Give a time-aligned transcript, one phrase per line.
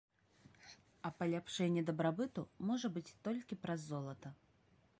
[1.09, 4.33] А паляпшэнне дабрабыту можа быць толькі праз золата.